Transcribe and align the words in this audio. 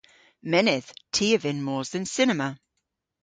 Mynnydh. 0.49 0.89
Ty 1.13 1.27
a 1.37 1.39
vynn 1.43 1.63
mos 1.67 1.87
dhe'n 1.91 2.05
cinema. 2.15 2.49